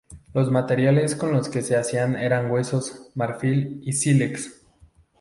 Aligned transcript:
Los 0.33 0.49
materiales 0.49 1.15
con 1.15 1.31
los 1.31 1.47
que 1.47 1.61
se 1.61 1.77
hacían 1.77 2.15
eran 2.15 2.49
huesos, 2.49 3.11
marfil 3.13 3.81
y 3.83 3.93
sílex. 3.93 4.63